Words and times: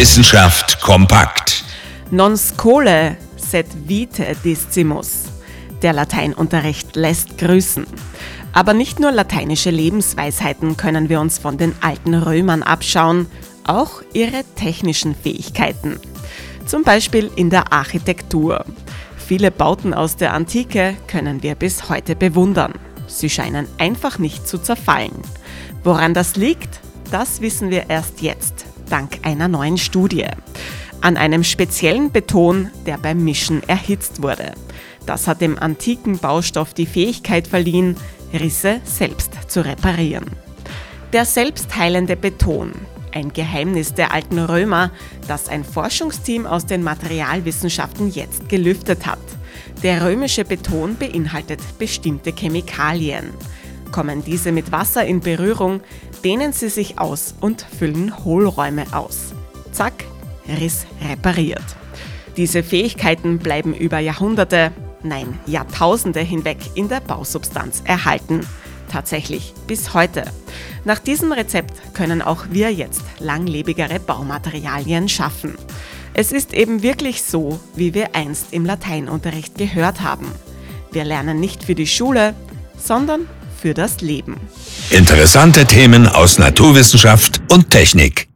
Wissenschaft 0.00 0.80
kompakt. 0.80 1.62
Non 2.10 2.34
scole 2.34 3.18
sed 3.36 3.66
vitae 3.86 4.34
discimus. 4.42 5.24
Der 5.82 5.92
Lateinunterricht 5.92 6.96
lässt 6.96 7.36
grüßen. 7.36 7.86
Aber 8.54 8.72
nicht 8.72 8.98
nur 8.98 9.12
lateinische 9.12 9.68
Lebensweisheiten 9.68 10.78
können 10.78 11.10
wir 11.10 11.20
uns 11.20 11.38
von 11.38 11.58
den 11.58 11.74
alten 11.82 12.14
Römern 12.14 12.62
abschauen, 12.62 13.26
auch 13.64 14.00
ihre 14.14 14.42
technischen 14.56 15.14
Fähigkeiten. 15.14 16.00
Zum 16.64 16.82
Beispiel 16.82 17.30
in 17.36 17.50
der 17.50 17.70
Architektur. 17.70 18.64
Viele 19.18 19.50
Bauten 19.50 19.92
aus 19.92 20.16
der 20.16 20.32
Antike 20.32 20.96
können 21.08 21.42
wir 21.42 21.54
bis 21.56 21.90
heute 21.90 22.16
bewundern. 22.16 22.72
Sie 23.06 23.28
scheinen 23.28 23.66
einfach 23.76 24.18
nicht 24.18 24.48
zu 24.48 24.56
zerfallen. 24.56 25.20
Woran 25.84 26.14
das 26.14 26.36
liegt, 26.36 26.80
das 27.10 27.42
wissen 27.42 27.68
wir 27.68 27.90
erst 27.90 28.22
jetzt, 28.22 28.59
dank 28.90 29.20
einer 29.22 29.48
neuen 29.48 29.78
Studie. 29.78 30.26
An 31.00 31.16
einem 31.16 31.44
speziellen 31.44 32.10
Beton, 32.10 32.70
der 32.86 32.98
beim 32.98 33.24
Mischen 33.24 33.62
erhitzt 33.68 34.22
wurde. 34.22 34.52
Das 35.06 35.26
hat 35.26 35.40
dem 35.40 35.58
antiken 35.58 36.18
Baustoff 36.18 36.74
die 36.74 36.86
Fähigkeit 36.86 37.46
verliehen, 37.46 37.96
Risse 38.32 38.80
selbst 38.84 39.32
zu 39.48 39.64
reparieren. 39.64 40.26
Der 41.12 41.24
selbstheilende 41.24 42.16
Beton, 42.16 42.72
ein 43.12 43.32
Geheimnis 43.32 43.94
der 43.94 44.12
alten 44.12 44.38
Römer, 44.38 44.92
das 45.26 45.48
ein 45.48 45.64
Forschungsteam 45.64 46.46
aus 46.46 46.66
den 46.66 46.82
Materialwissenschaften 46.82 48.10
jetzt 48.10 48.48
gelüftet 48.48 49.06
hat. 49.06 49.18
Der 49.82 50.04
römische 50.04 50.44
Beton 50.44 50.96
beinhaltet 50.96 51.60
bestimmte 51.78 52.32
Chemikalien. 52.32 53.30
Kommen 53.92 54.22
diese 54.24 54.52
mit 54.52 54.72
Wasser 54.72 55.04
in 55.04 55.20
Berührung, 55.20 55.80
dehnen 56.24 56.52
sie 56.52 56.68
sich 56.68 56.98
aus 56.98 57.34
und 57.40 57.66
füllen 57.78 58.24
Hohlräume 58.24 58.84
aus. 58.92 59.32
Zack, 59.72 60.04
Riss 60.46 60.86
repariert. 61.08 61.64
Diese 62.36 62.62
Fähigkeiten 62.62 63.38
bleiben 63.38 63.74
über 63.74 63.98
Jahrhunderte, 63.98 64.72
nein, 65.02 65.38
Jahrtausende 65.46 66.20
hinweg 66.20 66.58
in 66.74 66.88
der 66.88 67.00
Bausubstanz 67.00 67.82
erhalten. 67.84 68.46
Tatsächlich 68.90 69.54
bis 69.66 69.94
heute. 69.94 70.24
Nach 70.84 70.98
diesem 70.98 71.32
Rezept 71.32 71.94
können 71.94 72.22
auch 72.22 72.46
wir 72.50 72.72
jetzt 72.72 73.02
langlebigere 73.18 74.00
Baumaterialien 74.00 75.08
schaffen. 75.08 75.56
Es 76.12 76.32
ist 76.32 76.52
eben 76.52 76.82
wirklich 76.82 77.22
so, 77.22 77.60
wie 77.76 77.94
wir 77.94 78.16
einst 78.16 78.52
im 78.52 78.64
Lateinunterricht 78.64 79.56
gehört 79.56 80.00
haben. 80.00 80.26
Wir 80.90 81.04
lernen 81.04 81.38
nicht 81.38 81.62
für 81.62 81.76
die 81.76 81.86
Schule, 81.86 82.34
sondern 82.76 83.28
für 83.60 83.74
das 83.74 84.00
Leben. 84.00 84.36
Interessante 84.90 85.66
Themen 85.66 86.08
aus 86.08 86.38
Naturwissenschaft 86.38 87.40
und 87.50 87.70
Technik. 87.70 88.29